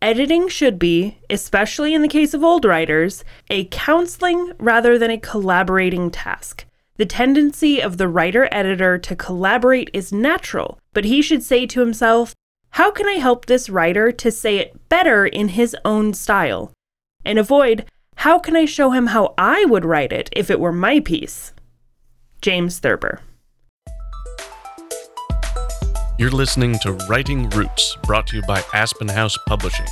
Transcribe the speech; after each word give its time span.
Editing 0.00 0.48
should 0.48 0.78
be, 0.78 1.18
especially 1.28 1.92
in 1.92 2.02
the 2.02 2.08
case 2.08 2.32
of 2.32 2.44
old 2.44 2.64
writers, 2.64 3.24
a 3.50 3.64
counseling 3.66 4.52
rather 4.58 4.96
than 4.96 5.10
a 5.10 5.18
collaborating 5.18 6.10
task. 6.10 6.64
The 6.98 7.06
tendency 7.06 7.80
of 7.80 7.96
the 7.96 8.08
writer 8.08 8.48
editor 8.52 8.96
to 8.98 9.16
collaborate 9.16 9.90
is 9.92 10.12
natural, 10.12 10.78
but 10.92 11.04
he 11.04 11.20
should 11.20 11.42
say 11.42 11.66
to 11.66 11.80
himself, 11.80 12.34
How 12.70 12.92
can 12.92 13.08
I 13.08 13.14
help 13.14 13.46
this 13.46 13.68
writer 13.68 14.12
to 14.12 14.30
say 14.30 14.58
it 14.58 14.88
better 14.88 15.26
in 15.26 15.48
his 15.48 15.76
own 15.84 16.14
style? 16.14 16.72
And 17.24 17.38
avoid, 17.38 17.84
How 18.16 18.38
can 18.38 18.56
I 18.56 18.66
show 18.66 18.90
him 18.90 19.08
how 19.08 19.34
I 19.36 19.64
would 19.64 19.84
write 19.84 20.12
it 20.12 20.28
if 20.32 20.48
it 20.48 20.60
were 20.60 20.72
my 20.72 21.00
piece? 21.00 21.52
James 22.40 22.78
Thurber. 22.78 23.20
You're 26.18 26.32
listening 26.32 26.80
to 26.80 26.94
Writing 27.08 27.48
Roots, 27.50 27.96
brought 28.02 28.26
to 28.26 28.36
you 28.36 28.42
by 28.42 28.60
Aspen 28.74 29.06
House 29.06 29.38
Publishing. 29.46 29.86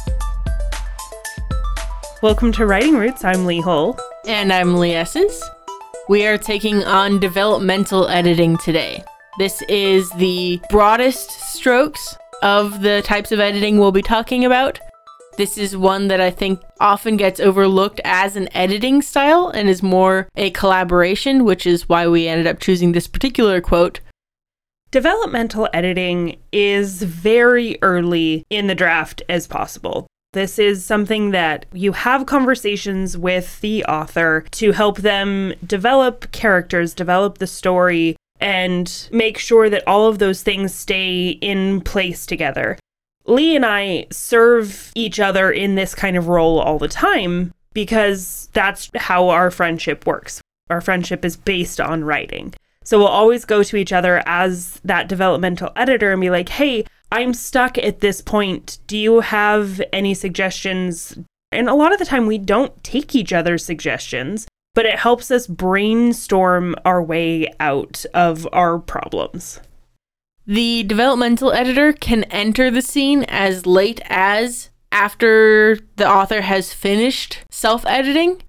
Welcome 2.21 2.51
to 2.55 2.67
Writing 2.67 2.97
Roots. 2.97 3.23
I'm 3.23 3.47
Lee 3.47 3.61
Hull. 3.61 3.97
And 4.27 4.53
I'm 4.53 4.77
Lee 4.77 4.95
Esses. 4.95 5.41
We 6.09 6.27
are 6.27 6.37
taking 6.37 6.83
on 6.83 7.21
developmental 7.21 8.09
editing 8.09 8.57
today. 8.57 9.05
This 9.39 9.63
is 9.69 10.11
the 10.15 10.61
broadest 10.69 11.31
strokes 11.31 12.17
of 12.43 12.83
the 12.83 13.03
types 13.03 13.31
of 13.31 13.39
editing 13.39 13.79
we'll 13.79 13.93
be 13.93 14.03
talking 14.03 14.45
about. 14.45 14.81
This 15.37 15.57
is 15.57 15.77
one 15.77 16.09
that 16.09 16.21
I 16.21 16.33
think 16.33 16.61
often 16.81 17.17
gets 17.17 17.39
overlooked 17.39 18.01
as 18.05 18.35
an 18.35 18.49
editing 18.53 19.01
style 19.01 19.51
and 19.51 19.69
is 19.69 19.81
more 19.81 20.27
a 20.35 20.51
collaboration, 20.51 21.45
which 21.45 21.69
is 21.69 21.89
why 21.89 22.09
we 22.09 22.27
ended 22.27 22.49
up 22.49 22.59
choosing 22.59 22.91
this 22.91 23.07
particular 23.07 23.61
quote 23.61 24.01
Developmental 24.97 25.69
editing 25.75 26.39
is 26.53 27.03
very 27.03 27.77
early 27.83 28.47
in 28.49 28.67
the 28.67 28.75
draft 28.75 29.21
as 29.29 29.47
possible. 29.47 30.07
This 30.33 30.59
is 30.59 30.87
something 30.87 31.33
that 31.33 31.67
you 31.75 31.93
have 31.93 32.25
conversations 32.25 33.15
with 33.15 33.61
the 33.61 33.85
author 33.85 34.47
to 34.53 34.73
help 34.73 34.97
them 34.97 35.53
develop 35.67 36.33
characters, 36.33 36.95
develop 36.95 37.37
the 37.37 37.47
story, 37.47 38.17
and 38.41 39.11
make 39.13 39.37
sure 39.37 39.69
that 39.69 39.87
all 39.87 40.09
of 40.09 40.19
those 40.19 40.43
things 40.43 40.75
stay 40.75 41.29
in 41.29 41.83
place 41.83 42.25
together. 42.25 42.79
Lee 43.27 43.55
and 43.55 43.67
I 43.67 44.07
serve 44.11 44.93
each 44.95 45.21
other 45.21 45.51
in 45.51 45.75
this 45.75 45.95
kind 45.95 46.17
of 46.17 46.29
role 46.29 46.59
all 46.59 46.79
the 46.79 46.89
time 46.89 47.53
because 47.75 48.49
that's 48.55 48.91
how 48.95 49.29
our 49.29 49.51
friendship 49.51 50.07
works. 50.07 50.41
Our 50.71 50.81
friendship 50.81 51.23
is 51.23 51.37
based 51.37 51.83
on 51.83 52.03
writing. 52.03 52.55
So 52.87 53.01
we'll 53.01 53.09
always 53.09 53.45
go 53.45 53.65
to 53.65 53.77
each 53.77 53.93
other 53.93 54.23
as 54.27 54.81
that 54.85 55.09
developmental 55.09 55.73
editor 55.75 56.13
and 56.13 56.21
be 56.21 56.31
like, 56.31 56.49
hey, 56.49 56.85
I'm 57.11 57.35
stuck 57.35 57.77
at 57.79 57.99
this 57.99 58.21
point. 58.21 58.79
Do 58.87 58.97
you 58.97 59.21
have 59.21 59.83
any 59.93 60.15
suggestions? 60.15 61.19
And 61.51 61.69
a 61.69 61.75
lot 61.75 61.93
of 61.93 61.99
the 61.99 62.05
time, 62.05 62.27
we 62.27 62.39
don't 62.39 62.85
take 62.85 63.17
each 63.17 63.33
other's 63.33 63.65
suggestions, 63.65 64.47
but 64.73 64.87
it 64.87 65.01
helps 65.01 65.33
us 65.33 65.49
brainstorm 65.49 66.77
our 66.85 67.03
way 67.03 67.49
out 67.59 68.07
of 68.15 68.47
our 68.53 68.79
problems. 68.79 69.59
The 70.47 70.85
developmental 70.85 71.53
editor 71.53 71.93
can 71.93 72.23
enter 72.25 72.71
the 72.71 72.83
scene 72.83 73.25
as 73.25 73.67
late 73.67 74.01
as 74.05 74.71
after 74.93 75.77
the 75.97 76.09
author 76.09 76.43
has 76.43 76.73
finished 76.73 77.41
self 77.51 77.85
editing 77.85 78.43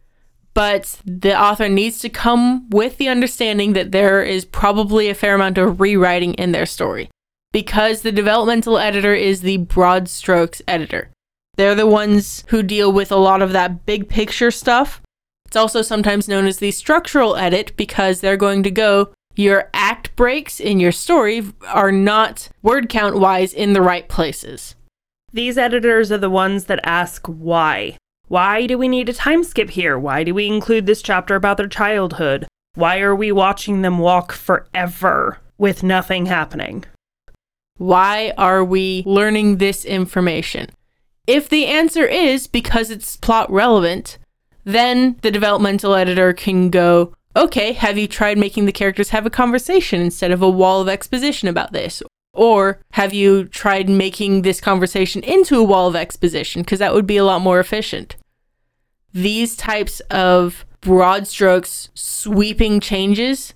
but 0.58 1.00
the 1.06 1.40
author 1.40 1.70
needs 1.70 2.00
to 2.00 2.10
come 2.10 2.68
with 2.72 2.98
the 2.98 3.08
understanding 3.08 3.74
that 3.74 3.92
there 3.92 4.24
is 4.24 4.44
probably 4.44 5.08
a 5.08 5.14
fair 5.14 5.36
amount 5.36 5.60
of 5.60 5.80
rewriting 5.80 6.34
in 6.34 6.52
their 6.52 6.66
story 6.66 7.12
because 7.52 8.02
the 8.02 8.12
developmental 8.12 8.80
editor 8.80 9.14
is 9.14 9.42
the 9.42 9.58
broad 9.58 10.10
strokes 10.10 10.60
editor. 10.68 11.12
They're 11.58 11.76
the 11.76 11.86
ones 11.86 12.44
who 12.48 12.64
deal 12.64 12.92
with 12.92 13.12
a 13.12 13.18
lot 13.18 13.44
of 13.44 13.52
that 13.52 13.86
big 13.86 14.10
picture 14.10 14.50
stuff. 14.50 15.00
It's 15.46 15.56
also 15.56 15.84
sometimes 15.84 16.28
known 16.28 16.48
as 16.48 16.58
the 16.58 16.72
structural 16.72 17.36
edit 17.36 17.78
because 17.78 18.22
they're 18.22 18.36
going 18.36 18.64
to 18.64 18.72
go, 18.72 19.14
your 19.36 19.70
act 19.76 20.16
breaks 20.16 20.60
in 20.60 20.80
your 20.80 20.92
story 20.92 21.44
are 21.68 21.92
not 21.92 22.50
word 22.64 22.90
count 22.90 23.20
wise 23.20 23.54
in 23.54 23.74
the 23.74 23.84
right 23.84 24.10
places. 24.10 24.74
These 25.32 25.60
editors 25.60 26.12
are 26.12 26.18
the 26.18 26.32
ones 26.32 26.66
that 26.66 26.80
ask 26.84 27.28
why. 27.28 27.97
Why 28.28 28.68
do 28.68 28.78
we 28.78 28.90
need 28.90 29.08
a 29.08 29.14
time 29.14 29.44
skip 29.44 29.70
here? 29.70 29.98
Why 29.98 30.24
do 30.26 30.34
we 30.34 30.48
include 30.48 30.86
this 30.86 31.02
chapter 31.02 31.36
about 31.36 31.56
their 31.56 31.68
childhood? 31.68 32.46
Why 32.76 33.00
are 33.00 33.16
we 33.16 33.32
watching 33.32 33.82
them 33.82 34.00
walk 34.00 34.34
forever 34.34 35.40
with 35.58 35.82
nothing 35.82 36.26
happening? 36.26 36.84
Why 37.78 38.34
are 38.38 38.66
we 38.66 39.04
learning 39.06 39.58
this 39.58 39.86
information? 39.86 40.70
If 41.26 41.48
the 41.48 41.68
answer 41.68 42.06
is 42.06 42.48
because 42.48 42.90
it's 42.90 43.16
plot 43.16 43.50
relevant, 43.50 44.18
then 44.66 45.18
the 45.22 45.32
developmental 45.32 45.96
editor 45.96 46.34
can 46.34 46.70
go, 46.70 47.14
okay, 47.36 47.72
have 47.74 47.98
you 47.98 48.08
tried 48.08 48.38
making 48.38 48.66
the 48.66 48.72
characters 48.74 49.10
have 49.10 49.26
a 49.26 49.30
conversation 49.30 50.02
instead 50.02 50.32
of 50.32 50.42
a 50.42 50.50
wall 50.50 50.82
of 50.82 50.90
exposition 50.90 51.48
about 51.48 51.72
this? 51.72 52.04
Or 52.38 52.80
have 52.92 53.16
you 53.16 53.46
tried 53.46 53.90
making 53.90 54.44
this 54.44 54.62
conversation 54.62 55.24
into 55.24 55.58
a 55.58 55.64
wall 55.64 55.88
of 55.88 55.96
exposition? 55.96 56.62
Because 56.62 56.78
that 56.78 56.94
would 56.94 57.08
be 57.08 57.18
a 57.18 57.26
lot 57.26 57.42
more 57.42 57.60
efficient. 57.60 58.16
These 59.12 59.58
types 59.58 60.02
of 60.12 60.64
broad 60.82 61.26
strokes, 61.26 61.90
sweeping 61.96 62.80
changes 62.80 63.56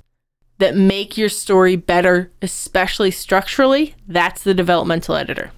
that 0.58 0.76
make 0.76 1.16
your 1.16 1.30
story 1.30 1.76
better, 1.76 2.32
especially 2.42 3.12
structurally, 3.12 3.94
that's 4.08 4.42
the 4.42 4.56
developmental 4.56 5.16
editor. 5.16 5.52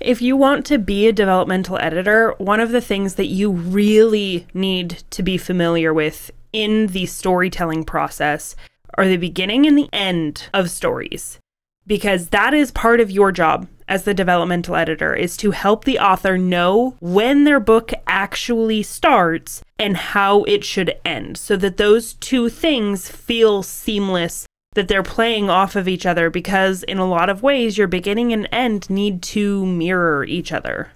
If 0.00 0.20
you 0.20 0.36
want 0.36 0.66
to 0.66 0.78
be 0.78 1.06
a 1.06 1.12
developmental 1.12 1.78
editor, 1.78 2.34
one 2.38 2.58
of 2.58 2.72
the 2.72 2.80
things 2.80 3.14
that 3.14 3.26
you 3.26 3.52
really 3.52 4.48
need 4.52 5.04
to 5.10 5.22
be 5.22 5.36
familiar 5.36 5.94
with 5.94 6.32
in 6.52 6.88
the 6.88 7.06
storytelling 7.06 7.84
process 7.84 8.56
are 8.94 9.06
the 9.06 9.18
beginning 9.18 9.68
and 9.68 9.78
the 9.78 9.88
end 9.92 10.48
of 10.52 10.68
stories 10.68 11.38
because 11.86 12.28
that 12.28 12.54
is 12.54 12.70
part 12.70 13.00
of 13.00 13.10
your 13.10 13.32
job 13.32 13.66
as 13.88 14.04
the 14.04 14.14
developmental 14.14 14.76
editor 14.76 15.14
is 15.14 15.36
to 15.36 15.50
help 15.50 15.84
the 15.84 15.98
author 15.98 16.38
know 16.38 16.96
when 17.00 17.44
their 17.44 17.58
book 17.58 17.92
actually 18.06 18.82
starts 18.82 19.62
and 19.78 19.96
how 19.96 20.44
it 20.44 20.64
should 20.64 20.94
end 21.04 21.36
so 21.36 21.56
that 21.56 21.76
those 21.76 22.14
two 22.14 22.48
things 22.48 23.10
feel 23.10 23.62
seamless 23.62 24.46
that 24.74 24.86
they're 24.86 25.02
playing 25.02 25.50
off 25.50 25.74
of 25.74 25.88
each 25.88 26.06
other 26.06 26.30
because 26.30 26.84
in 26.84 26.98
a 26.98 27.08
lot 27.08 27.28
of 27.28 27.42
ways 27.42 27.76
your 27.76 27.88
beginning 27.88 28.32
and 28.32 28.48
end 28.52 28.88
need 28.88 29.20
to 29.22 29.66
mirror 29.66 30.24
each 30.24 30.52
other. 30.52 30.92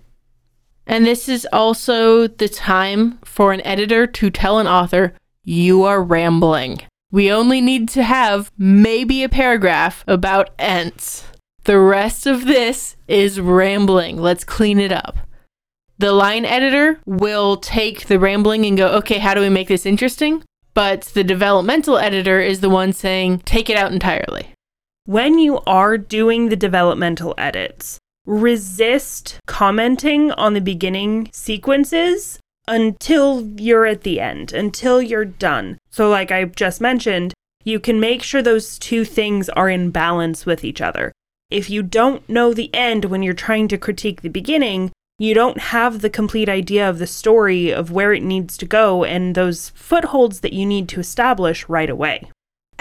And 0.86 1.04
this 1.04 1.28
is 1.28 1.48
also 1.52 2.28
the 2.28 2.48
time 2.48 3.18
for 3.24 3.52
an 3.52 3.60
editor 3.66 4.06
to 4.06 4.30
tell 4.30 4.58
an 4.58 4.68
author, 4.68 5.14
you 5.42 5.82
are 5.82 6.02
rambling. 6.02 6.82
We 7.14 7.30
only 7.30 7.60
need 7.60 7.88
to 7.90 8.02
have 8.02 8.50
maybe 8.58 9.22
a 9.22 9.28
paragraph 9.28 10.02
about 10.08 10.50
Ents. 10.58 11.22
The 11.62 11.78
rest 11.78 12.26
of 12.26 12.44
this 12.44 12.96
is 13.06 13.38
rambling. 13.38 14.16
Let's 14.16 14.42
clean 14.42 14.80
it 14.80 14.90
up. 14.90 15.18
The 15.96 16.10
line 16.10 16.44
editor 16.44 16.98
will 17.06 17.56
take 17.56 18.08
the 18.08 18.18
rambling 18.18 18.66
and 18.66 18.76
go, 18.76 18.88
okay, 18.94 19.18
how 19.18 19.32
do 19.32 19.40
we 19.40 19.48
make 19.48 19.68
this 19.68 19.86
interesting? 19.86 20.42
But 20.74 21.02
the 21.02 21.22
developmental 21.22 21.98
editor 21.98 22.40
is 22.40 22.58
the 22.58 22.68
one 22.68 22.92
saying, 22.92 23.42
take 23.44 23.70
it 23.70 23.76
out 23.76 23.92
entirely. 23.92 24.48
When 25.06 25.38
you 25.38 25.60
are 25.68 25.96
doing 25.96 26.48
the 26.48 26.56
developmental 26.56 27.32
edits, 27.38 28.00
resist 28.26 29.38
commenting 29.46 30.32
on 30.32 30.54
the 30.54 30.60
beginning 30.60 31.30
sequences 31.32 32.40
until 32.66 33.48
you're 33.58 33.86
at 33.86 34.02
the 34.02 34.20
end, 34.20 34.52
until 34.52 35.02
you're 35.02 35.24
done. 35.24 35.78
So, 35.90 36.08
like 36.08 36.30
I 36.30 36.44
just 36.44 36.80
mentioned, 36.80 37.34
you 37.64 37.80
can 37.80 37.98
make 37.98 38.22
sure 38.22 38.42
those 38.42 38.78
two 38.78 39.04
things 39.04 39.48
are 39.50 39.68
in 39.68 39.90
balance 39.90 40.44
with 40.46 40.64
each 40.64 40.80
other. 40.80 41.12
If 41.50 41.70
you 41.70 41.82
don't 41.82 42.26
know 42.28 42.52
the 42.52 42.74
end 42.74 43.06
when 43.06 43.22
you're 43.22 43.34
trying 43.34 43.68
to 43.68 43.78
critique 43.78 44.22
the 44.22 44.28
beginning, 44.28 44.92
you 45.18 45.34
don't 45.34 45.60
have 45.60 46.00
the 46.00 46.10
complete 46.10 46.48
idea 46.48 46.88
of 46.88 46.98
the 46.98 47.06
story 47.06 47.70
of 47.70 47.92
where 47.92 48.12
it 48.12 48.22
needs 48.22 48.56
to 48.58 48.66
go 48.66 49.04
and 49.04 49.34
those 49.34 49.70
footholds 49.70 50.40
that 50.40 50.52
you 50.52 50.66
need 50.66 50.88
to 50.88 51.00
establish 51.00 51.68
right 51.68 51.88
away. 51.88 52.28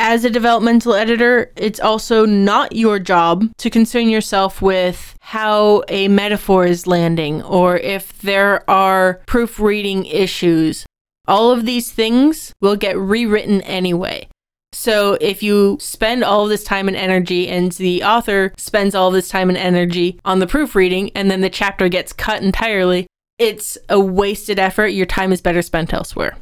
As 0.05 0.25
a 0.25 0.29
developmental 0.29 0.95
editor, 0.95 1.53
it's 1.55 1.79
also 1.79 2.25
not 2.25 2.75
your 2.75 2.99
job 2.99 3.49
to 3.59 3.69
concern 3.69 4.09
yourself 4.09 4.61
with 4.61 5.15
how 5.21 5.85
a 5.87 6.09
metaphor 6.09 6.65
is 6.65 6.85
landing 6.85 7.41
or 7.43 7.77
if 7.77 8.19
there 8.19 8.69
are 8.69 9.21
proofreading 9.27 10.05
issues. 10.07 10.85
All 11.25 11.51
of 11.51 11.65
these 11.65 11.89
things 11.89 12.51
will 12.59 12.75
get 12.75 12.97
rewritten 12.97 13.61
anyway. 13.61 14.27
So 14.73 15.17
if 15.21 15.41
you 15.41 15.77
spend 15.79 16.25
all 16.25 16.47
this 16.47 16.65
time 16.65 16.89
and 16.89 16.97
energy 16.97 17.47
and 17.47 17.71
the 17.71 18.03
author 18.03 18.53
spends 18.57 18.95
all 18.95 19.09
this 19.09 19.29
time 19.29 19.47
and 19.47 19.57
energy 19.57 20.19
on 20.25 20.39
the 20.39 20.47
proofreading 20.47 21.11
and 21.15 21.31
then 21.31 21.39
the 21.39 21.49
chapter 21.49 21.87
gets 21.87 22.11
cut 22.11 22.43
entirely, 22.43 23.07
it's 23.39 23.77
a 23.87 24.01
wasted 24.01 24.59
effort. 24.59 24.87
Your 24.87 25.05
time 25.05 25.31
is 25.31 25.39
better 25.39 25.61
spent 25.61 25.93
elsewhere. 25.93 26.35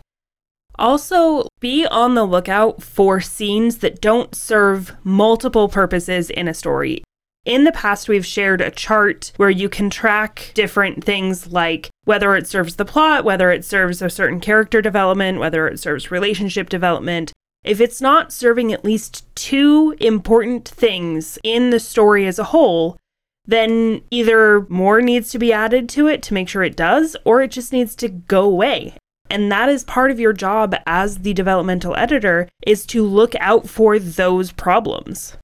Also, 0.76 1.48
be 1.60 1.86
on 1.86 2.16
the 2.16 2.26
lookout 2.26 2.82
for 2.82 3.22
scenes 3.22 3.78
that 3.78 4.02
don't 4.02 4.34
serve 4.36 4.96
multiple 5.04 5.70
purposes 5.70 6.30
in 6.30 6.48
a 6.48 6.54
story. 6.54 7.04
In 7.44 7.64
the 7.64 7.72
past, 7.72 8.08
we've 8.08 8.26
shared 8.26 8.62
a 8.62 8.70
chart 8.70 9.32
where 9.38 9.50
you 9.50 9.68
can 9.68 9.90
track 9.90 10.52
different 10.54 11.04
things 11.04 11.52
like 11.52 11.90
whether 12.06 12.36
it 12.36 12.48
serves 12.48 12.76
the 12.76 12.86
plot, 12.86 13.24
whether 13.24 13.52
it 13.52 13.66
serves 13.66 14.02
a 14.02 14.12
certain 14.12 14.40
character 14.40 14.82
development, 14.82 15.40
whether 15.40 15.68
it 15.68 15.80
serves 15.80 16.12
relationship 16.12 16.70
development. 16.70 17.32
If 17.64 17.82
it's 17.82 18.02
not 18.02 18.32
serving 18.32 18.72
at 18.72 18.86
least 18.86 19.26
two 19.36 19.96
important 20.00 20.68
things 20.68 21.40
in 21.44 21.72
the 21.72 21.80
story 21.80 22.28
as 22.28 22.38
a 22.38 22.46
whole, 22.46 22.98
then 23.46 24.02
either 24.12 24.68
more 24.70 25.02
needs 25.02 25.32
to 25.32 25.40
be 25.40 25.52
added 25.52 25.90
to 25.90 26.08
it 26.08 26.22
to 26.24 26.34
make 26.34 26.48
sure 26.48 26.64
it 26.64 26.76
does, 26.76 27.16
or 27.26 27.42
it 27.42 27.52
just 27.52 27.74
needs 27.74 27.96
to 27.96 28.08
go 28.08 28.44
away. 28.44 28.96
And 29.32 29.50
that 29.50 29.70
is 29.70 29.86
part 29.86 30.12
of 30.12 30.20
your 30.20 30.34
job 30.34 30.76
as 30.86 31.20
the 31.20 31.34
developmental 31.34 31.96
editor 31.96 32.50
is 32.68 32.86
to 32.88 33.02
look 33.02 33.34
out 33.40 33.70
for 33.70 33.98
those 33.98 34.52
problems. 34.52 35.38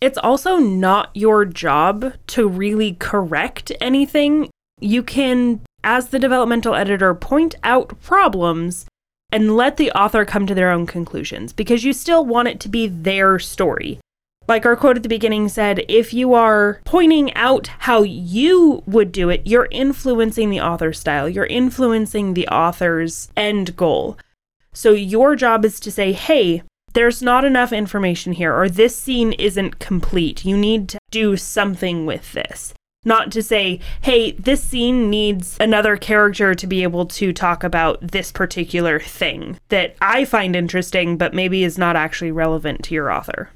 It's 0.00 0.16
also 0.16 0.58
not 0.58 1.10
your 1.12 1.44
job 1.44 2.14
to 2.28 2.48
really 2.48 2.94
correct 3.00 3.72
anything. 3.80 4.48
You 4.80 5.02
can, 5.02 5.60
as 5.82 6.10
the 6.10 6.20
developmental 6.20 6.76
editor, 6.76 7.12
point 7.16 7.56
out 7.64 8.00
problems 8.00 8.86
and 9.32 9.56
let 9.56 9.76
the 9.76 9.90
author 9.90 10.24
come 10.24 10.46
to 10.46 10.54
their 10.54 10.70
own 10.70 10.86
conclusions 10.86 11.52
because 11.52 11.82
you 11.82 11.92
still 11.92 12.24
want 12.24 12.46
it 12.46 12.60
to 12.60 12.68
be 12.68 12.86
their 12.86 13.40
story. 13.40 13.98
Like 14.50 14.66
our 14.66 14.74
quote 14.74 14.96
at 14.96 15.04
the 15.04 15.08
beginning 15.08 15.48
said, 15.48 15.84
if 15.88 16.12
you 16.12 16.34
are 16.34 16.80
pointing 16.84 17.32
out 17.34 17.68
how 17.68 18.02
you 18.02 18.82
would 18.84 19.12
do 19.12 19.28
it, 19.28 19.42
you're 19.44 19.68
influencing 19.70 20.50
the 20.50 20.60
author's 20.60 20.98
style, 20.98 21.28
you're 21.28 21.46
influencing 21.46 22.34
the 22.34 22.48
author's 22.48 23.30
end 23.36 23.76
goal. 23.76 24.18
So 24.72 24.90
your 24.90 25.36
job 25.36 25.64
is 25.64 25.78
to 25.78 25.92
say, 25.92 26.10
hey, 26.10 26.64
there's 26.94 27.22
not 27.22 27.44
enough 27.44 27.72
information 27.72 28.32
here, 28.32 28.52
or 28.52 28.68
this 28.68 28.96
scene 28.96 29.34
isn't 29.34 29.78
complete. 29.78 30.44
You 30.44 30.56
need 30.56 30.88
to 30.88 30.98
do 31.12 31.36
something 31.36 32.04
with 32.04 32.32
this. 32.32 32.74
Not 33.04 33.30
to 33.30 33.44
say, 33.44 33.78
hey, 34.00 34.32
this 34.32 34.64
scene 34.64 35.08
needs 35.08 35.58
another 35.60 35.96
character 35.96 36.56
to 36.56 36.66
be 36.66 36.82
able 36.82 37.06
to 37.06 37.32
talk 37.32 37.62
about 37.62 38.00
this 38.04 38.32
particular 38.32 38.98
thing 38.98 39.60
that 39.68 39.94
I 40.02 40.24
find 40.24 40.56
interesting, 40.56 41.16
but 41.16 41.34
maybe 41.34 41.62
is 41.62 41.78
not 41.78 41.94
actually 41.94 42.32
relevant 42.32 42.82
to 42.86 42.96
your 42.96 43.12
author. 43.12 43.50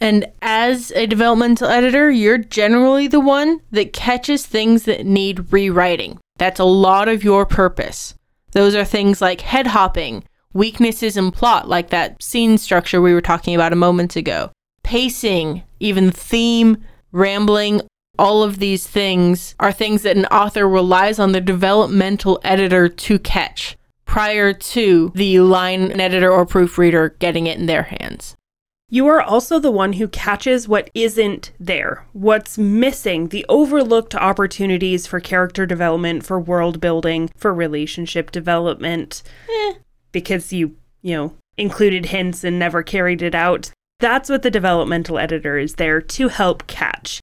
And 0.00 0.26
as 0.42 0.92
a 0.92 1.06
developmental 1.06 1.68
editor, 1.68 2.10
you're 2.10 2.38
generally 2.38 3.08
the 3.08 3.20
one 3.20 3.60
that 3.70 3.92
catches 3.92 4.44
things 4.44 4.84
that 4.84 5.06
need 5.06 5.52
rewriting. 5.52 6.18
That's 6.38 6.60
a 6.60 6.64
lot 6.64 7.08
of 7.08 7.24
your 7.24 7.46
purpose. 7.46 8.14
Those 8.52 8.74
are 8.74 8.84
things 8.84 9.20
like 9.20 9.40
head 9.40 9.68
hopping, 9.68 10.24
weaknesses 10.52 11.16
in 11.16 11.30
plot, 11.30 11.68
like 11.68 11.90
that 11.90 12.22
scene 12.22 12.58
structure 12.58 13.00
we 13.00 13.14
were 13.14 13.22
talking 13.22 13.54
about 13.54 13.72
a 13.72 13.76
moment 13.76 14.16
ago, 14.16 14.50
pacing, 14.82 15.62
even 15.80 16.10
theme, 16.10 16.84
rambling. 17.12 17.82
All 18.18 18.42
of 18.42 18.58
these 18.58 18.86
things 18.86 19.54
are 19.60 19.72
things 19.72 20.02
that 20.02 20.16
an 20.16 20.26
author 20.26 20.68
relies 20.68 21.18
on 21.18 21.32
the 21.32 21.40
developmental 21.40 22.40
editor 22.44 22.88
to 22.88 23.18
catch 23.18 23.76
prior 24.06 24.52
to 24.54 25.12
the 25.14 25.40
line 25.40 26.00
editor 26.00 26.30
or 26.30 26.46
proofreader 26.46 27.10
getting 27.18 27.46
it 27.46 27.58
in 27.58 27.66
their 27.66 27.82
hands. 27.82 28.34
You 28.88 29.08
are 29.08 29.20
also 29.20 29.58
the 29.58 29.70
one 29.72 29.94
who 29.94 30.06
catches 30.06 30.68
what 30.68 30.90
isn't 30.94 31.50
there, 31.58 32.06
what's 32.12 32.56
missing, 32.56 33.28
the 33.28 33.44
overlooked 33.48 34.14
opportunities 34.14 35.08
for 35.08 35.18
character 35.18 35.66
development, 35.66 36.24
for 36.24 36.38
world 36.38 36.80
building, 36.80 37.28
for 37.36 37.52
relationship 37.52 38.30
development. 38.30 39.24
Eh, 39.50 39.74
because 40.12 40.52
you, 40.52 40.76
you 41.02 41.16
know, 41.16 41.34
included 41.56 42.06
hints 42.06 42.44
and 42.44 42.60
never 42.60 42.84
carried 42.84 43.22
it 43.22 43.34
out. 43.34 43.72
That's 43.98 44.30
what 44.30 44.42
the 44.42 44.52
developmental 44.52 45.18
editor 45.18 45.58
is 45.58 45.74
there 45.74 46.00
to 46.00 46.28
help 46.28 46.68
catch. 46.68 47.20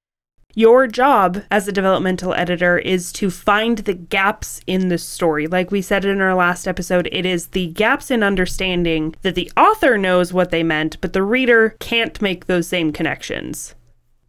Your 0.56 0.86
job 0.86 1.42
as 1.50 1.68
a 1.68 1.72
developmental 1.72 2.36
editor 2.36 2.78
is 2.78 3.12
to 3.14 3.32
find 3.32 3.80
the 3.80 3.96
gaps 3.96 4.62
in 4.68 4.90
the 4.90 5.00
story. 5.00 5.48
Like 5.48 5.72
we 5.72 5.82
said 5.82 6.06
in 6.06 6.22
our 6.22 6.36
last 6.36 6.68
episode, 6.68 7.10
it 7.12 7.26
is 7.26 7.48
the 7.48 7.68
gaps 7.70 8.12
in 8.12 8.22
understanding 8.22 9.16
that 9.24 9.34
the 9.34 9.52
author 9.58 9.98
knows 9.98 10.32
what 10.32 10.52
they 10.52 10.62
meant, 10.62 11.02
but 11.02 11.14
the 11.14 11.24
reader 11.24 11.76
can't 11.80 12.22
make 12.22 12.46
those 12.46 12.68
same 12.68 12.94
connections. 12.94 13.74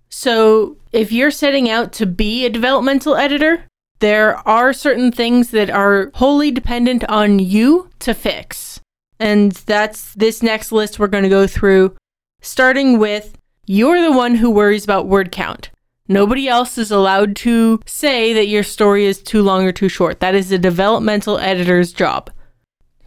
So, 0.09 0.79
if 0.93 1.12
you're 1.12 1.31
setting 1.31 1.69
out 1.69 1.93
to 1.94 2.06
be 2.06 2.47
a 2.47 2.50
developmental 2.50 3.17
editor, 3.17 3.65
there 3.99 4.37
are 4.49 4.73
certain 4.73 5.12
things 5.12 5.50
that 5.50 5.69
are 5.69 6.11
wholly 6.15 6.50
dependent 6.50 7.05
on 7.05 7.38
you 7.38 7.91
to 7.99 8.15
fix. 8.15 8.81
And 9.19 9.53
that's 9.53 10.15
this 10.15 10.43
next 10.43 10.73
list 10.73 10.99
we're 10.99 11.09
going 11.09 11.25
to 11.25 11.29
go 11.29 11.47
through, 11.47 11.97
starting 12.41 12.99
with 12.99 13.37
you're 13.67 14.00
the 14.00 14.12
one 14.12 14.37
who 14.37 14.50
worries 14.50 14.85
about 14.85 15.06
word 15.06 15.31
count. 15.31 15.70
Nobody 16.09 16.49
else 16.49 16.77
is 16.77 16.91
allowed 16.91 17.37
to 17.37 17.81
say 17.87 18.33
that 18.33 18.49
your 18.49 18.62
story 18.62 19.06
is 19.06 19.23
too 19.23 19.43
long 19.43 19.65
or 19.65 19.73
too 19.73 19.89
short. 19.89 20.21
That 20.21 20.35
is 20.35 20.53
a 20.53 20.59
developmental 20.59 21.39
editor's 21.39 21.93
job. 21.93 22.31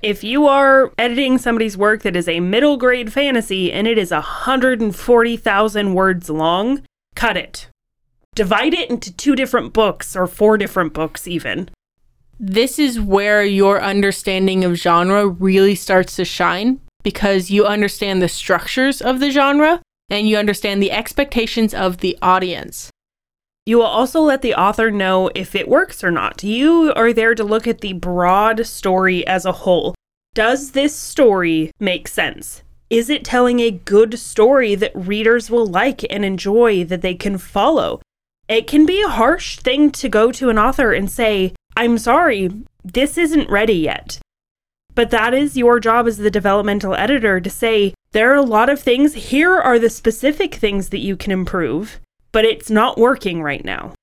If 0.02 0.24
you 0.24 0.48
are 0.48 0.92
editing 0.98 1.38
somebody's 1.38 1.78
work 1.78 2.04
that 2.04 2.16
is 2.16 2.28
a 2.28 2.40
middle 2.40 2.78
grade 2.78 3.12
fantasy 3.12 3.72
and 3.72 3.88
it 3.88 3.98
is 3.98 4.12
140,000 4.12 5.94
words 5.94 6.30
long, 6.30 6.82
cut 7.16 7.38
it 7.38 7.70
divide 8.38 8.76
it 8.76 8.88
into 8.88 9.12
two 9.12 9.36
different 9.36 9.74
books 9.74 10.16
or 10.16 10.28
four 10.28 10.60
different 10.60 10.94
books, 10.94 11.28
even. 11.28 11.68
This 12.40 12.78
is 12.78 13.00
where 13.00 13.44
your 13.44 13.82
understanding 13.82 14.64
of 14.64 14.76
genre 14.76 15.28
really 15.28 15.74
starts 15.74 16.16
to 16.18 16.24
shine 16.24 16.80
because 17.02 17.50
you 17.50 17.66
understand 17.66 18.22
the 18.22 18.30
structures 18.30 19.02
of 19.02 19.20
the 19.20 19.32
genre 19.32 19.82
and 20.10 20.28
you 20.28 20.38
understand 20.38 20.82
the 20.82 20.92
expectations 20.92 21.74
of 21.74 21.98
the 21.98 22.18
audience. 22.22 22.90
You 23.66 23.78
will 23.78 23.86
also 23.86 24.22
let 24.22 24.42
the 24.42 24.56
author 24.56 24.92
know 24.92 25.30
if 25.36 25.54
it 25.54 25.68
works 25.68 26.04
or 26.04 26.12
not. 26.12 26.44
You 26.44 26.94
are 26.96 27.12
there 27.12 27.36
to 27.36 27.44
look 27.44 27.68
at 27.68 27.82
the 27.82 27.94
broad 27.94 28.66
story 28.66 29.28
as 29.28 29.46
a 29.46 29.52
whole. 29.52 29.94
Does 30.34 30.72
this 30.72 30.96
story 30.96 31.72
make 31.80 32.08
sense? 32.08 32.64
Is 32.90 33.10
it 33.10 33.26
telling 33.26 33.60
a 33.60 33.72
good 33.72 34.18
story 34.18 34.76
that 34.76 34.96
readers 34.96 35.50
will 35.50 35.66
like 35.66 36.06
and 36.10 36.24
enjoy 36.24 36.86
that 36.86 37.02
they 37.02 37.16
can 37.16 37.38
follow? 37.38 38.02
It 38.48 38.68
can 38.68 38.86
be 38.86 39.02
a 39.02 39.10
harsh 39.10 39.58
thing 39.58 39.92
to 39.92 40.08
go 40.08 40.32
to 40.32 40.50
an 40.50 40.58
author 40.58 40.94
and 40.94 41.12
say, 41.12 41.54
I'm 41.76 41.98
sorry, 41.98 42.50
this 42.86 43.18
isn't 43.18 43.50
ready 43.50 43.74
yet. 43.74 44.20
But 44.98 45.12
that 45.12 45.36
is 45.36 45.56
your 45.56 45.80
job 45.80 46.08
as 46.08 46.18
the 46.18 46.32
developmental 46.32 46.96
editor 46.96 47.40
to 47.40 47.50
say, 47.52 47.94
there 48.14 48.32
are 48.32 48.36
a 48.38 48.42
lot 48.42 48.68
of 48.68 48.80
things, 48.80 49.14
here 49.14 49.56
are 49.56 49.78
the 49.78 49.92
specific 49.92 50.56
things 50.56 50.90
that 50.90 51.02
you 51.02 51.16
can 51.16 51.32
improve, 51.32 52.00
but 52.32 52.46
it's 52.46 52.72
not 52.72 52.98
working 52.98 53.44
right 53.44 53.64
now. 53.64 53.94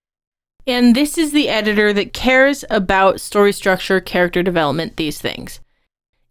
And 0.68 0.94
this 0.94 1.18
is 1.18 1.32
the 1.32 1.48
editor 1.48 1.92
that 1.92 2.12
cares 2.12 2.64
about 2.70 3.20
story 3.20 3.50
structure, 3.50 4.00
character 4.00 4.40
development, 4.40 4.96
these 4.96 5.20
things. 5.20 5.58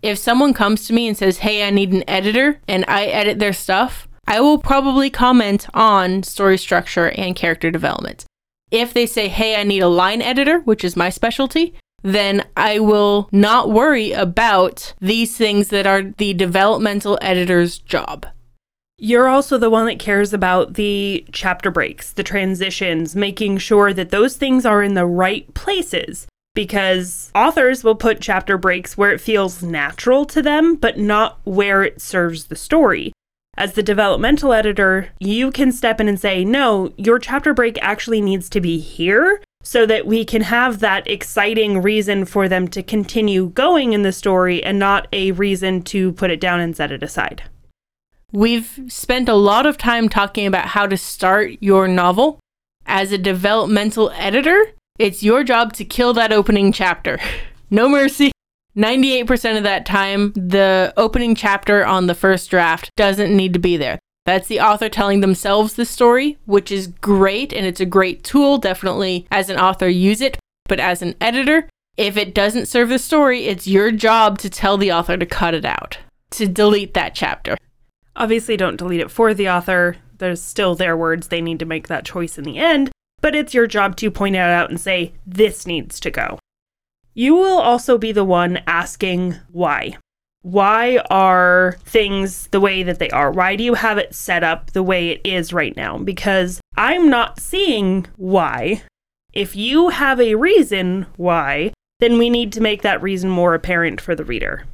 If 0.01 0.17
someone 0.17 0.53
comes 0.53 0.87
to 0.87 0.93
me 0.93 1.09
and 1.09 1.17
says, 1.17 1.39
Hey, 1.39 1.67
I 1.67 1.69
need 1.69 1.91
an 1.91 2.09
editor, 2.09 2.61
and 2.65 2.85
I 2.87 3.07
edit 3.07 3.39
their 3.39 3.51
stuff, 3.51 4.07
I 4.27 4.39
will 4.39 4.59
probably 4.59 5.09
comment 5.09 5.67
on 5.73 6.23
story 6.23 6.57
structure 6.57 7.09
and 7.17 7.35
character 7.35 7.69
development. 7.69 8.23
If 8.71 8.93
they 8.93 9.07
say, 9.07 9.27
hey, 9.27 9.59
I 9.59 9.63
need 9.63 9.81
a 9.81 9.87
line 9.87 10.21
editor, 10.21 10.61
which 10.61 10.83
is 10.85 10.95
my 10.95 11.09
specialty, 11.09 11.75
then 12.03 12.45
I 12.55 12.79
will 12.79 13.29
not 13.31 13.71
worry 13.71 14.11
about 14.11 14.93
these 14.99 15.35
things 15.35 15.69
that 15.69 15.87
are 15.87 16.03
the 16.03 16.33
developmental 16.33 17.17
editor's 17.21 17.79
job. 17.79 18.27
You're 18.99 19.27
also 19.27 19.57
the 19.57 19.69
one 19.69 19.87
that 19.87 19.99
cares 19.99 20.33
about 20.33 20.75
the 20.75 21.25
chapter 21.31 21.71
breaks, 21.71 22.13
the 22.13 22.23
transitions, 22.23 23.15
making 23.15 23.57
sure 23.57 23.91
that 23.93 24.11
those 24.11 24.35
things 24.35 24.65
are 24.65 24.83
in 24.83 24.93
the 24.93 25.05
right 25.05 25.51
places. 25.53 26.27
Because 26.55 27.31
authors 27.33 27.83
will 27.83 27.95
put 27.95 28.21
chapter 28.21 28.59
breaks 28.59 28.95
where 28.95 29.11
it 29.11 29.19
feels 29.19 29.63
natural 29.63 30.23
to 30.25 30.41
them, 30.41 30.75
but 30.75 30.99
not 30.99 31.39
where 31.45 31.83
it 31.83 31.99
serves 31.99 32.45
the 32.45 32.55
story. 32.55 33.11
As 33.57 33.73
the 33.73 33.83
developmental 33.83 34.53
editor, 34.53 35.09
you 35.19 35.51
can 35.51 35.71
step 35.71 35.99
in 35.99 36.07
and 36.07 36.19
say, 36.19 36.45
no, 36.45 36.93
your 36.95 37.17
chapter 37.17 37.53
break 37.53 37.79
actually 37.81 38.21
needs 38.21 38.49
to 38.49 38.61
be 38.61 38.77
here 38.79 39.41
so 39.63 39.85
that 39.85 40.05
we 40.05 40.25
can 40.25 40.41
have 40.41 40.79
that 40.79 41.09
exciting 41.09 41.81
reason 41.81 42.25
for 42.25 42.47
them 42.49 42.67
to 42.67 42.83
continue 42.83 43.49
going 43.49 43.93
in 43.93 44.03
the 44.03 44.11
story 44.11 44.61
and 44.61 44.77
not 44.77 45.07
a 45.13 45.31
reason 45.31 45.81
to 45.81 46.11
put 46.11 46.29
it 46.29 46.39
down 46.39 46.59
and 46.59 46.75
set 46.75 46.91
it 46.91 47.01
aside. 47.01 47.43
We've 48.33 48.79
spent 48.89 49.29
a 49.29 49.35
lot 49.35 49.65
of 49.65 49.77
time 49.77 50.09
talking 50.09 50.45
about 50.45 50.67
how 50.67 50.85
to 50.87 50.97
start 50.97 51.53
your 51.61 51.87
novel. 51.87 52.39
As 52.85 53.11
a 53.11 53.17
developmental 53.17 54.11
editor, 54.11 54.73
it's 54.99 55.23
your 55.23 55.43
job 55.43 55.73
to 55.73 55.85
kill 55.85 56.13
that 56.13 56.33
opening 56.33 56.71
chapter. 56.71 57.19
No 57.69 57.89
mercy. 57.89 58.31
98% 58.77 59.57
of 59.57 59.63
that 59.63 59.83
time, 59.83 60.31
the 60.33 60.93
opening 60.95 61.33
chapter 61.33 61.83
on 61.83 62.05
the 62.05 62.13
first 62.13 62.51
draft 62.51 62.91
doesn't 62.95 63.35
need 63.35 63.53
to 63.53 63.59
be 63.59 63.77
there. 63.77 63.97
That's 64.25 64.47
the 64.47 64.61
author 64.61 64.87
telling 64.87 65.19
themselves 65.19 65.73
the 65.73 65.85
story, 65.85 66.37
which 66.45 66.71
is 66.71 66.87
great 66.87 67.51
and 67.51 67.65
it's 67.65 67.81
a 67.81 67.85
great 67.85 68.23
tool. 68.23 68.57
Definitely, 68.57 69.27
as 69.29 69.49
an 69.49 69.59
author, 69.59 69.89
use 69.89 70.21
it. 70.21 70.37
But 70.67 70.79
as 70.79 71.01
an 71.01 71.15
editor, 71.19 71.67
if 71.97 72.15
it 72.15 72.33
doesn't 72.33 72.67
serve 72.67 72.89
the 72.89 72.99
story, 72.99 73.45
it's 73.45 73.67
your 73.67 73.91
job 73.91 74.39
to 74.39 74.49
tell 74.49 74.77
the 74.77 74.91
author 74.91 75.17
to 75.17 75.25
cut 75.25 75.53
it 75.53 75.65
out, 75.65 75.97
to 76.31 76.47
delete 76.47 76.93
that 76.93 77.13
chapter. 77.13 77.57
Obviously, 78.15 78.55
don't 78.55 78.77
delete 78.77 79.01
it 79.01 79.11
for 79.11 79.33
the 79.33 79.49
author. 79.49 79.97
There's 80.17 80.41
still 80.41 80.75
their 80.75 80.95
words. 80.95 81.27
They 81.27 81.41
need 81.41 81.59
to 81.59 81.65
make 81.65 81.87
that 81.89 82.05
choice 82.05 82.37
in 82.37 82.45
the 82.45 82.57
end, 82.57 82.91
but 83.19 83.35
it's 83.35 83.53
your 83.53 83.67
job 83.67 83.97
to 83.97 84.09
point 84.09 84.35
it 84.35 84.39
out 84.39 84.69
and 84.69 84.79
say, 84.79 85.13
this 85.27 85.67
needs 85.67 85.99
to 85.99 86.11
go. 86.11 86.39
You 87.13 87.35
will 87.35 87.59
also 87.59 87.97
be 87.97 88.11
the 88.11 88.23
one 88.23 88.61
asking 88.65 89.35
why. 89.51 89.97
Why 90.43 90.97
are 91.09 91.77
things 91.85 92.47
the 92.47 92.59
way 92.59 92.83
that 92.83 92.99
they 92.99 93.09
are? 93.09 93.31
Why 93.31 93.55
do 93.55 93.63
you 93.63 93.73
have 93.73 93.97
it 93.97 94.13
set 94.13 94.43
up 94.43 94.71
the 94.71 94.83
way 94.83 95.09
it 95.09 95.21
is 95.23 95.53
right 95.53 95.75
now? 95.75 95.97
Because 95.97 96.59
I'm 96.77 97.09
not 97.09 97.39
seeing 97.39 98.07
why. 98.17 98.83
If 99.31 99.55
you 99.55 99.89
have 99.89 100.19
a 100.19 100.35
reason 100.35 101.07
why, 101.15 101.73
then 101.99 102.17
we 102.17 102.29
need 102.29 102.51
to 102.53 102.61
make 102.61 102.81
that 102.81 103.01
reason 103.01 103.29
more 103.29 103.55
apparent 103.55 104.01
for 104.01 104.15
the 104.15 104.25
reader. 104.25 104.65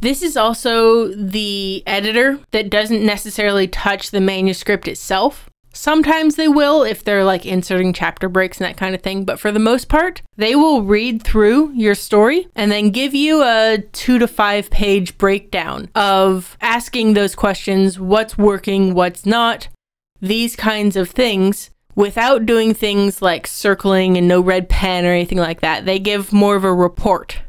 This 0.00 0.22
is 0.22 0.36
also 0.36 1.08
the 1.08 1.82
editor 1.86 2.38
that 2.52 2.70
doesn't 2.70 3.04
necessarily 3.04 3.66
touch 3.66 4.10
the 4.10 4.20
manuscript 4.20 4.86
itself. 4.86 5.50
Sometimes 5.74 6.36
they 6.36 6.48
will 6.48 6.84
if 6.84 7.02
they're 7.02 7.24
like 7.24 7.44
inserting 7.44 7.92
chapter 7.92 8.28
breaks 8.28 8.58
and 8.58 8.66
that 8.66 8.76
kind 8.76 8.94
of 8.94 9.02
thing, 9.02 9.24
but 9.24 9.40
for 9.40 9.50
the 9.50 9.58
most 9.58 9.88
part, 9.88 10.22
they 10.36 10.54
will 10.54 10.82
read 10.82 11.22
through 11.22 11.72
your 11.72 11.96
story 11.96 12.46
and 12.54 12.70
then 12.70 12.90
give 12.90 13.14
you 13.14 13.42
a 13.42 13.82
two 13.92 14.18
to 14.18 14.28
five 14.28 14.70
page 14.70 15.18
breakdown 15.18 15.90
of 15.94 16.56
asking 16.60 17.14
those 17.14 17.34
questions 17.34 17.98
what's 17.98 18.38
working, 18.38 18.94
what's 18.94 19.26
not, 19.26 19.68
these 20.20 20.54
kinds 20.56 20.96
of 20.96 21.10
things 21.10 21.70
without 21.96 22.46
doing 22.46 22.72
things 22.72 23.20
like 23.20 23.46
circling 23.46 24.16
and 24.16 24.28
no 24.28 24.40
red 24.40 24.68
pen 24.68 25.04
or 25.04 25.12
anything 25.12 25.38
like 25.38 25.60
that. 25.60 25.84
They 25.84 25.98
give 25.98 26.32
more 26.32 26.56
of 26.56 26.64
a 26.64 26.72
report. 26.72 27.40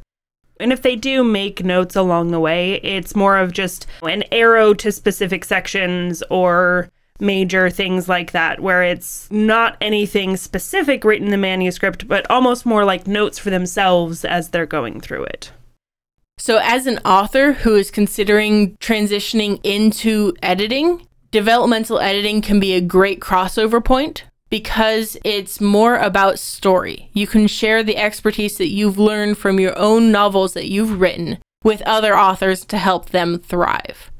And 0.59 0.71
if 0.71 0.81
they 0.81 0.95
do 0.95 1.23
make 1.23 1.65
notes 1.65 1.95
along 1.95 2.31
the 2.31 2.39
way, 2.39 2.75
it's 2.75 3.15
more 3.15 3.37
of 3.37 3.51
just 3.51 3.87
an 4.03 4.23
arrow 4.31 4.73
to 4.75 4.91
specific 4.91 5.43
sections 5.43 6.23
or 6.29 6.89
major 7.19 7.69
things 7.69 8.09
like 8.09 8.31
that, 8.31 8.59
where 8.59 8.83
it's 8.83 9.29
not 9.31 9.77
anything 9.81 10.37
specific 10.37 11.03
written 11.03 11.27
in 11.27 11.31
the 11.31 11.37
manuscript, 11.37 12.07
but 12.07 12.29
almost 12.29 12.65
more 12.65 12.85
like 12.85 13.07
notes 13.07 13.39
for 13.39 13.49
themselves 13.49 14.25
as 14.25 14.49
they're 14.49 14.65
going 14.65 14.99
through 14.99 15.23
it. 15.25 15.51
So, 16.37 16.59
as 16.61 16.85
an 16.85 16.99
author 16.99 17.53
who 17.53 17.75
is 17.75 17.89
considering 17.89 18.75
transitioning 18.77 19.59
into 19.63 20.33
editing, 20.43 21.07
developmental 21.31 21.99
editing 21.99 22.41
can 22.41 22.59
be 22.59 22.73
a 22.73 22.81
great 22.81 23.21
crossover 23.21 23.83
point 23.83 24.25
because 24.49 25.17
it's 25.23 25.61
more 25.61 25.97
about 25.97 26.39
story. 26.39 27.09
You 27.13 27.25
can 27.27 27.47
share 27.47 27.83
the 27.83 27.97
expertise 27.97 28.57
that 28.57 28.69
you've 28.69 28.99
learned 28.99 29.37
from 29.37 29.59
your 29.59 29.77
own 29.77 30.11
novels 30.11 30.53
that 30.53 30.69
you've 30.69 30.99
written 30.99 31.39
with 31.63 31.81
other 31.81 32.17
authors 32.17 32.63
to 32.65 32.77
help 32.77 33.09
them 33.09 33.39
thrive. 33.39 34.11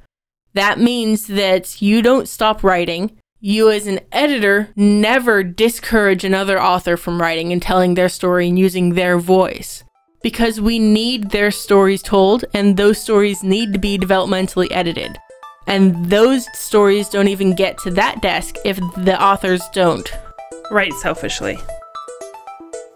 That 0.55 0.79
means 0.79 1.27
that 1.27 1.81
you 1.81 2.01
don't 2.01 2.29
stop 2.29 2.63
writing. 2.63 3.17
You, 3.41 3.69
as 3.69 3.88
an 3.88 4.00
editor, 4.13 4.69
never 4.75 5.43
discourage 5.43 6.24
another 6.24 6.59
author 6.59 6.95
from 6.95 7.21
writing 7.21 7.51
and 7.51 7.62
telling 7.62 7.93
their 7.93 8.07
story 8.07 8.47
and 8.47 8.57
using 8.57 8.93
their 8.93 9.19
voice. 9.19 9.83
Because 10.24 10.62
we 10.62 10.79
need 10.79 11.29
their 11.29 11.51
stories 11.51 12.01
told, 12.01 12.45
and 12.53 12.77
those 12.77 13.00
stories 13.00 13.43
need 13.43 13.74
to 13.74 13.79
be 13.79 13.97
developmentally 14.00 14.67
edited. 14.71 15.19
And 15.67 16.05
those 16.05 16.47
stories 16.57 17.09
don't 17.09 17.27
even 17.27 17.53
get 17.53 17.77
to 17.79 17.91
that 17.91 18.21
desk 18.21 18.55
if 18.63 18.77
the 18.77 19.21
authors 19.21 19.62
don't. 19.74 20.09
Write 20.71 20.93
selfishly. 20.93 21.59